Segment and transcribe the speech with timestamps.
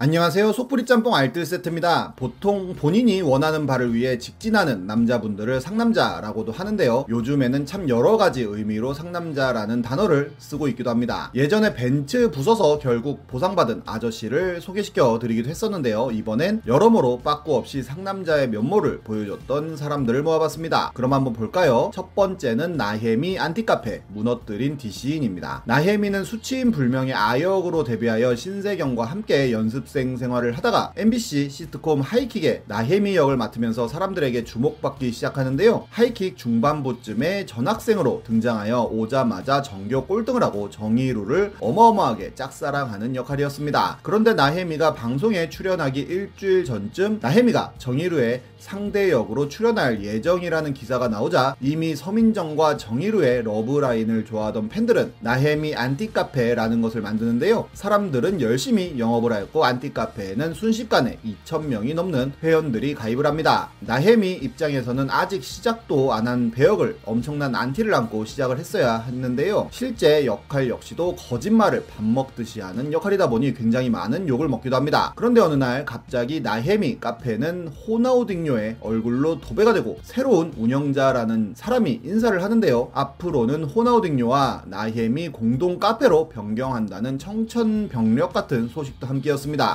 [0.00, 0.52] 안녕하세요.
[0.52, 2.12] 속풀이 짬뽕 알뜰 세트입니다.
[2.14, 7.06] 보통 본인이 원하는 바를 위해 직진하는 남자분들을 상남자라고도 하는데요.
[7.08, 11.32] 요즘에는 참 여러 가지 의미로 상남자라는 단어를 쓰고 있기도 합니다.
[11.34, 16.10] 예전에 벤츠 부숴서 결국 보상받은 아저씨를 소개시켜 드리기도 했었는데요.
[16.12, 20.92] 이번엔 여러모로 빠꾸 없이 상남자의 면모를 보여줬던 사람들을 모아봤습니다.
[20.94, 21.90] 그럼 한번 볼까요?
[21.92, 25.64] 첫 번째는 나혜미 안티카페 무너뜨린 DC인입니다.
[25.66, 33.16] 나혜미는 수치인 불명의 아역으로 데뷔하여 신세경과 함께 연습 학생 생활을 하다가 MBC 시트콤 하이킥의 나혜미
[33.16, 35.86] 역을 맡으면서 사람들에게 주목받기 시작하는데요.
[35.88, 44.00] 하이킥 중반부쯤에 전학생으로 등장하여 오자마자 정교 꼴등을 하고 정일우를 어마어마하게 짝사랑하는 역할이었습니다.
[44.02, 51.96] 그런데 나혜미가 방송에 출연하기 일주일 전쯤 나혜미가 정일우의 상대 역으로 출연할 예정이라는 기사가 나오자 이미
[51.96, 57.68] 서민정과 정일우의 러브라인을 좋아하던 팬들은 나혜미 안티카페라는 것을 만드는데요.
[57.72, 63.70] 사람들은 열심히 영업을 하였고 안티카페에는 순식간에 2,000명이 넘는 회원들이 가입을 합니다.
[63.80, 69.68] 나혜미 입장에서는 아직 시작도 안 한 배역을 엄청난 안티를 안고 시작을 했어야 했는데요.
[69.70, 75.14] 실제 역할 역시도 거짓말을 밥 먹듯이 하는 역할이다 보니 굉장히 많은 욕을 먹기도 합니다.
[75.16, 82.90] 그런데 어느 날 갑자기 나혜미 카페는 호나우딩요의 얼굴로 도배가 되고 새로운 운영자라는 사람이 인사를 하는데요.
[82.92, 89.67] 앞으로는 호나우딩요와 나혜미 공동 카페로 변경한다는 청천벽력 같은 소식도 함께였습니다.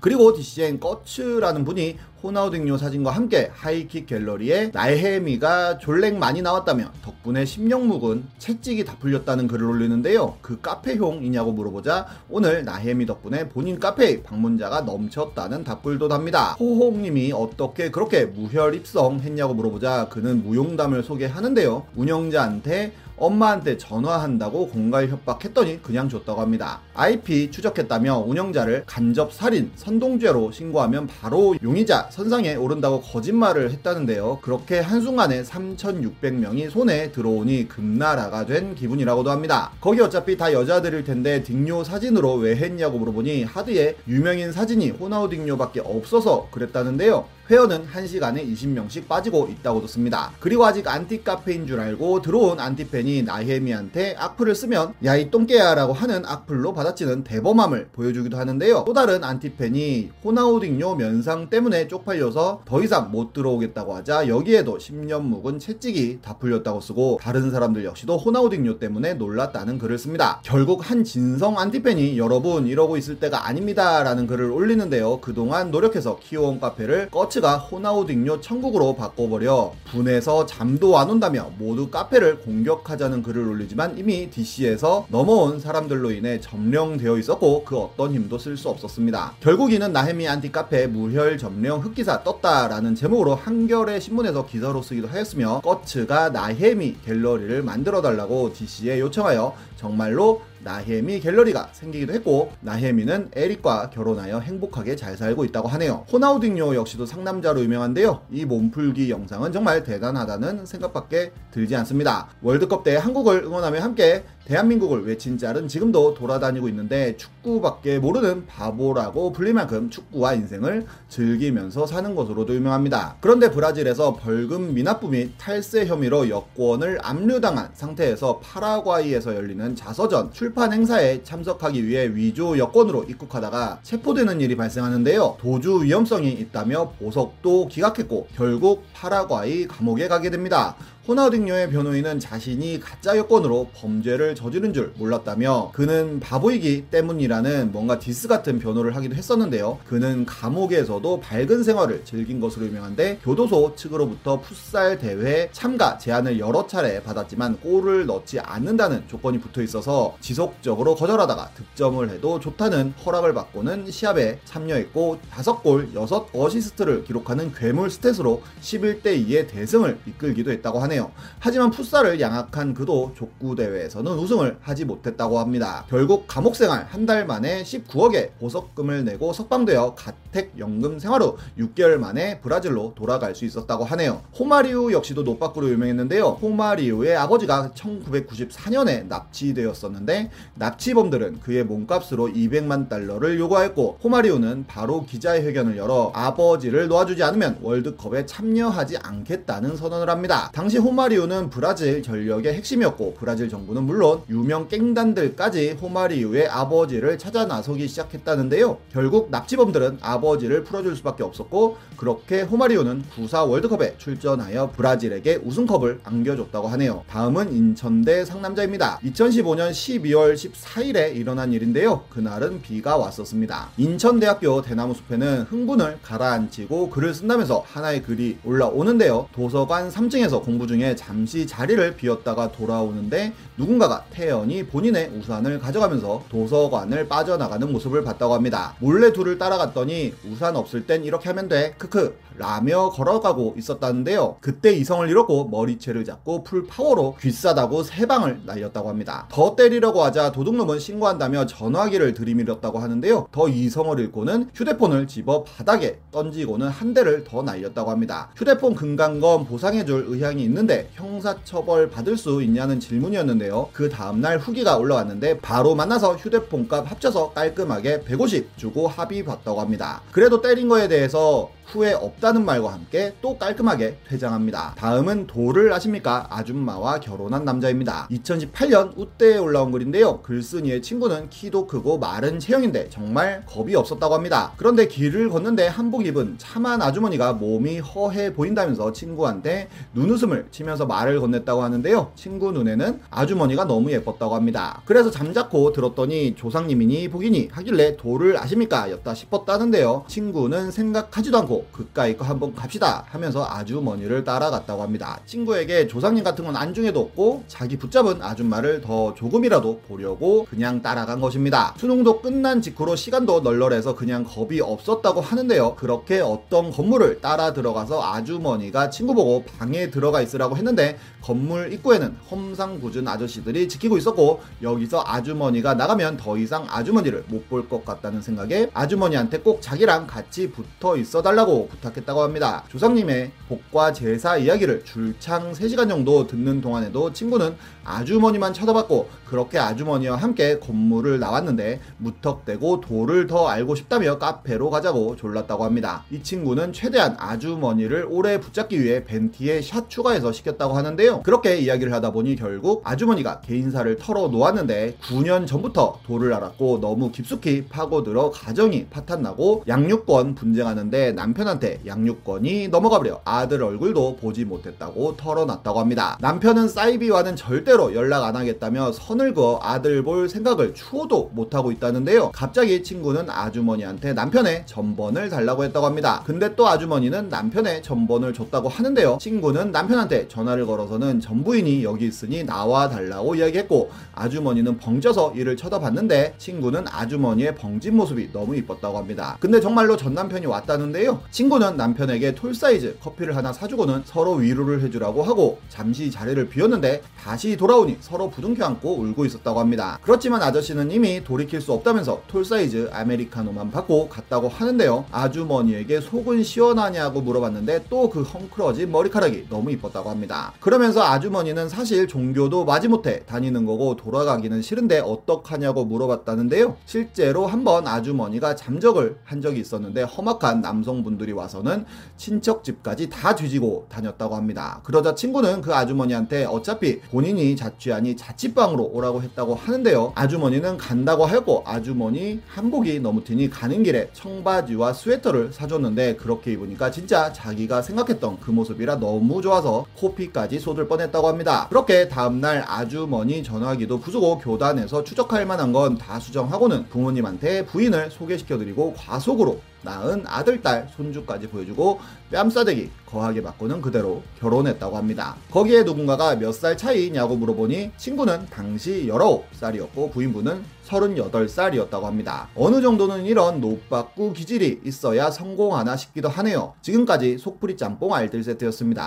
[0.00, 8.24] 그리고 DCN 꺼츠라는 분이 호나우딩요 사진과 함께 하이킥 갤러리에 날해미가 졸랭 많이 나왔다며 덕분에 심령묵은
[8.38, 10.38] 채찍이 다 풀렸다는 글을 올리는데요.
[10.40, 16.56] 그 카페용이냐고 물어보자 오늘 나혜미 덕분에 본인 카페에 방문자가 넘쳤다는 답글도 답니다.
[16.58, 21.88] 호홍님이 어떻게 그렇게 무혈 입성했냐고 물어보자 그는 무용담을 소개하는데요.
[21.94, 26.80] 운영자한테 엄마한테 전화한다고 공갈 협박했더니 그냥 줬다고 합니다.
[26.94, 34.40] IP 추적했다며 운영자를 간접 살인, 선동죄로 신고하면 바로 용의자 선상에 오른다고 거짓말을 했다는데요.
[34.42, 39.70] 그렇게 한순간에 3,600명이 손에 들어오니 금나라가 된 기분이라고도 합니다.
[39.80, 46.48] 거기 어차피 다 여자들일 텐데 딩요 사진으로 왜 했냐고 물어보니 하드에 유명인 사진이 호나우딩요밖에 없어서
[46.50, 47.26] 그랬다는데요.
[47.50, 50.32] 회원은 1시간에 20명씩 빠지고 있다고도 씁니다.
[50.40, 56.24] 그리고 아직 안티카페인 줄 알고 들어온 안티팬이 나혜미한테 악플을 쓰면 야 이 똥개야 라고 하는
[56.26, 58.82] 악플로 받아치는 대범함을 보여주기도 하는데요.
[58.84, 65.60] 또 다른 안티팬이 호나우딩요 면상 때문에 쪽팔려서 더 이상 못 들어오겠다고 하자 여기에도 10년 묵은
[65.60, 70.40] 채찍이 다 풀렸다고 쓰고 다른 사람들 역시도 호나우딩요 때문에 놀랐다는 글을 씁니다.
[70.42, 75.20] 결국 한 진성 안티팬이 여러분 이러고 있을 때가 아닙니다 라는 글을 올리는데요.
[75.20, 83.22] 그동안 노력해서 키워온 카페를 꺼츠가 호나우딩요 천국으로 바꿔버려 분해서 잠도 안 온다며 모두 카페를 공격하자는
[83.22, 89.34] 글을 올리지만 이미 DC에서 넘어온 사람들로 인해 점령되어 있었고 그 어떤 힘도 쓸 수 없었습니다.
[89.40, 95.60] 결국 이는 나혜미 안티 카페 무혈 점령 흑기사 떴다라는 제목으로 한겨레 신문에서 기사로 쓰기도 하였으며
[95.62, 104.40] 꺼츠가 나혜미 갤러리를 만들어 달라고 DC에 요청하여 정말로 나혜미 갤러리가 생기기도 했고 나혜미는 에릭과 결혼하여
[104.40, 106.06] 행복하게 잘 살고 있다고 하네요.
[106.10, 108.22] 호나우딩요 역시도 상남자로 유명한데요.
[108.32, 112.28] 이 몸풀기 영상은 정말 대단하다는 생각밖에 들지 않습니다.
[112.42, 119.54] 월드컵 때 한국을 응원하며 함께 대한민국을 외친 짤은 지금도 돌아다니고 있는데 축구밖에 모르는 바보라고 불릴
[119.54, 123.16] 만큼 축구와 인생을 즐기면서 사는 것으로도 유명합니다.
[123.20, 131.22] 그런데 브라질에서 벌금 미납부 및 탈세 혐의로 여권을 압류당한 상태에서 파라과이에서 열리는 자서전 출판 행사에
[131.22, 135.38] 참석하기 위해 위조 여권으로 입국하다가 체포되는 일이 발생하는데요.
[135.40, 140.76] 도주 위험성이 있다며 보석도 기각했고 결국 파라과이 감옥에 가게 됩니다.
[141.06, 148.58] 호나우딩요의 변호인은 자신이 가짜 여권으로 범죄를 저지른 줄 몰랐다며 그는 바보이기 때문이라는 뭔가 디스 같은
[148.58, 149.80] 변호를 하기도 했었는데요.
[149.86, 157.02] 그는 감옥에서도 밝은 생활을 즐긴 것으로 유명한데 교도소 측으로부터 풋살 대회 참가 제안을 여러 차례
[157.02, 164.38] 받았지만 골을 넣지 않는다는 조건이 붙어 있어서 지속적으로 거절하다가 득점을 해도 좋다는 허락을 받고는 시합에
[164.46, 170.93] 참여했고 5골 6어시스트를 기록하는 괴물 스탯으로 11대 2의 대승을 이끌기도 했다고 하네요.
[170.94, 171.10] 하네요.
[171.40, 175.84] 하지만 풋살을 양악한 그도 족구 대회에서는 우승을 하지 못했다고 합니다.
[175.90, 181.98] 결국 감옥 생활 한 달 만에 19억의 보석금을 내고 석방되어 가택 연금 생활 후 6개월
[181.98, 184.22] 만에 브라질로 돌아갈 수 있었다고 하네요.
[184.38, 186.38] 호마리우 역시도 노빠꾸로 유명했는데요.
[186.40, 196.88] 호마리우의 아버지가 1994년에 납치되었었는데 납치범들은 그의 몸값으로 200만 달러를 요구하였고 호마리우는 바로 기자회견을 열어 아버지를
[196.88, 200.50] 놓아주지 않으면 월드컵에 참여하지 않겠다는 선언을 합니다.
[200.54, 208.76] 당시 호마리우는 브라질 전력의 핵심이었고 브라질 정부는 물론 유명 깽단들까지 호마리우의 아버지를 찾아 나서기 시작했다는데요.
[208.92, 217.02] 결국 납치범들은 아버지를 풀어줄 수밖에 없었고 그렇게 호마리우는 94 월드컵에 출전하여 브라질에게 우승컵을 안겨줬다고 하네요.
[217.08, 218.98] 다음은 인천대 상남자입니다.
[219.04, 222.04] 2015년 12월 14일에 일어난 일인데요.
[222.10, 223.70] 그날은 비가 왔었습니다.
[223.78, 229.28] 인천대학교 대나무숲에는 흥분을 가라앉히고 글을 쓴다면서 하나의 글이 올라오는데요.
[229.32, 237.70] 도서관 3층에서 공부 중에 잠시 자리를 비웠다가 돌아오는데 누군가가 태연히 본인의 우산을 가져가면서 도서관을 빠져나가는
[237.70, 238.74] 모습을 봤다고 합니다.
[238.80, 241.74] 몰래 둘을 따라갔더니 우산 없을 땐 이렇게 하면 돼.
[241.78, 242.24] 크크.
[242.36, 244.38] 라며 걸어가고 있었다는데요.
[244.40, 249.28] 그때 이성을 잃었고 머리채를 잡고 full power로 귀싸대기 세 방을 날렸다고 합니다.
[249.30, 253.28] 더 때리려고 하자 도둑놈은 신고한다며 전화기를 들이밀었다고 하는데요.
[253.30, 258.30] 더 이성을 잃고는 휴대폰을 집어 바닥에 던지고는 한 대를 더 날렸다고 합니다.
[258.36, 263.70] 휴대폰 금강검 보상해줄 의향이 있는 데 형사처벌 받을 수 있냐는 질문이었는데요.
[263.72, 270.02] 그 다음날 후기가 올라왔는데 바로 만나서 휴대폰 값 합쳐서 깔끔하게 150 주고 합의 봤다고 합니다.
[270.12, 274.74] 그래도 때린 거에 대해서 후회 없다는 말과 함께 또 깔끔하게 퇴장합니다.
[274.76, 276.26] 다음은 도를 아십니까?
[276.30, 278.08] 아줌마와 결혼한 남자입니다.
[278.10, 280.20] 2018년 우대에 올라온 글인데요.
[280.22, 284.52] 글쓴이의 친구는 키도 크고 마른 체형인데 정말 겁이 없었다고 합니다.
[284.56, 291.60] 그런데 길을 걷는데 한복 입은 참한 아주머니가 몸이 허해 보인다면서 친구한테 눈웃음을 치면서 말을 건넸다고
[291.60, 292.12] 하는데요.
[292.14, 294.82] 친구 눈에는 아주머니가 너무 예뻤다고 합니다.
[294.84, 298.90] 그래서 잠자코 들었더니 조상님이니 복이니 하길래 도를 아십니까?
[298.90, 300.04] 였다 싶었다는데요.
[300.08, 305.18] 친구는 생각하지도 않고 그까이 거 한번 갑시다 하면서 아주머니를 따라갔다고 합니다.
[305.26, 311.74] 친구에게 조상님 같은 건 안중에도 없고 자기 붙잡은 아줌마를 더 조금이라도 보려고 그냥 따라간 것입니다.
[311.78, 315.76] 수능도 끝난 직후로 시간도 널널해서 그냥 겁이 없었다고 하는데요.
[315.76, 323.06] 그렇게 어떤 건물을 따라 들어가서 아주머니가 친구 보고 방에 들어가 있으라고 했는데 건물 입구에는 험상궂은
[323.06, 329.38] 아저씨들이 지키고 있었고 여기서 아주머니가 나가면 더 이상 아주머니를 못 볼 것 같다는 생각에 아주머니한테
[329.40, 332.64] 꼭 자기랑 같이 붙어 있어 달라고 해달라고 부탁했다고 합니다.
[332.68, 337.54] 조상님의 복과 제사 이야기를 줄창 3시간 정도 듣는 동안에도 친구는
[337.84, 345.64] 아주머니만 쳐다봤고 그렇게 아주머니와 함께 건물을 나왔는데 무턱대고 도를 더 알고 싶다며 카페로 가자고 졸랐다고
[345.64, 346.04] 합니다.
[346.10, 351.22] 이 친구는 최대한 아주머니를 오래 붙잡기 위해 벤티에 샷 추가해서 시켰다고 하는데요.
[351.22, 357.66] 그렇게 이야기를 하다 보니 결국 아주머니가 개인사를 털어 놓았는데 9년 전부터 도를 알았고 너무 깊숙이
[357.66, 366.16] 파고들어 가정이 파탄나고 양육권 분쟁하는데 남 편한테 양육권이 넘어가버려 아들 얼굴도 보지 못했다고 털어놨다고 합니다.
[366.20, 372.30] 남편은 사이비와는 절대로 연락 안 하겠다며 선을 그어 아들 볼 생각을 추호도 못하고 있다는데요.
[372.32, 376.22] 갑자기 친구는 아주머니한테 남편의 전번을 달라고 했다고 합니다.
[376.24, 379.18] 근데 또 아주머니는 남편의 전번을 줬다고 하는데요.
[379.20, 386.84] 친구는 남편한테 전화를 걸어서는 전부인이 여기 있으니 나와 달라고 이야기했고 아주머니는 벙쪄서 이를 쳐다봤는데 친구는
[386.88, 389.36] 아주머니의 벙진 모습이 너무 이뻤다고 합니다.
[389.40, 391.20] 근데 정말로 전 남편이 왔다는데요.
[391.30, 397.56] 친구는 남편에게 tall 사이즈 커피를 하나 사주고는 서로 위로를 해주라고 하고 잠시 자리를 비웠는데 다시
[397.56, 399.98] 돌아오니 서로 부둥켜 안고 울고 있었다고 합니다.
[400.02, 405.04] 그렇지만 아저씨는 이미 돌이킬 수 없다면서 tall 사이즈 아메리카노만 받고 갔다고 하는데요.
[405.10, 410.52] 아주머니에게 속은 시원하냐고 물어봤는데 또 그 헝클어진 머리카락이 너무 이뻤다고 합니다.
[410.60, 416.76] 그러면서 아주머니는 사실 종교도 마지못해 다니는 거고 돌아가기는 싫은데 어떡하냐고 물어봤다는데요.
[416.86, 423.34] 실제로 한번 아주머니가 잠적을 한 적이 있었는데 험악한 남성 분 들이 와서는 친척 집까지 다
[423.34, 424.80] 뒤지고 다녔다고 합니다.
[424.84, 430.12] 그러자 친구는 그 아주머니한테 어차피 본인이 자취하니 자취방으로 오라고 했다고 하는데요.
[430.14, 437.32] 아주머니는 간다고 하였고 아주머니 한복이 너무 튀니 가는 길에 청바지와 스웨터를 사줬는데 그렇게 입으니까 진짜
[437.32, 441.66] 자기가 생각했던 그 모습이라 너무 좋아서 코피까지 쏟을 뻔했다고 합니다.
[441.70, 449.60] 그렇게 다음날 아주머니 전화기도 부수고 교단에서 추적할 만한 건 다 수정하고는 부모님한테 부인을 소개시켜드리고 과속으로
[449.84, 452.00] 낳은 아들, 딸, 손주까지 보여주고
[452.32, 455.36] 뺨싸대기 거하게 맞고는 그대로 결혼했다고 합니다.
[455.50, 462.48] 거기에 누군가가 몇 살 차이냐고 물어보니 친구는 당시 19살이었고 부인분은 38살이었다고 합니다.
[462.54, 466.74] 어느 정도는 이런 노빠꾸 기질이 있어야 성공하나 싶기도 하네요.
[466.82, 469.02] 지금까지 속풀이 짬뽕 알뜰 세트였습니다.